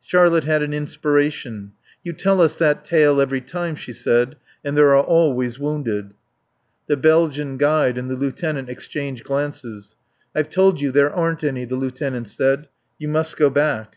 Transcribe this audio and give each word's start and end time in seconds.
Charlotte 0.00 0.44
had 0.44 0.62
an 0.62 0.72
inspiration. 0.72 1.72
"You 2.04 2.12
tell 2.12 2.40
us 2.40 2.54
that 2.54 2.84
tale 2.84 3.20
every 3.20 3.40
time," 3.40 3.74
she 3.74 3.92
said, 3.92 4.36
"and 4.64 4.76
there 4.76 4.94
are 4.94 5.02
always 5.02 5.58
wounded." 5.58 6.12
The 6.86 6.96
Belgian 6.96 7.56
guide 7.56 7.98
and 7.98 8.08
the 8.08 8.14
lieutenant 8.14 8.68
exchanged 8.68 9.24
glances. 9.24 9.96
"I've 10.36 10.50
told 10.50 10.80
you 10.80 10.92
there 10.92 11.10
aren't 11.12 11.42
any," 11.42 11.64
the 11.64 11.74
lieutenant 11.74 12.28
said. 12.28 12.68
"You 13.00 13.08
must 13.08 13.36
go 13.36 13.50
back." 13.50 13.96